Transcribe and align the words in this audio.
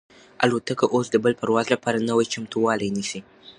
الوتکه 0.43 0.85
اوس 0.93 1.05
د 1.11 1.15
بل 1.23 1.33
پرواز 1.41 1.65
لپاره 1.73 2.05
نوی 2.09 2.25
چمتووالی 2.33 2.89
نیسي. 2.97 3.19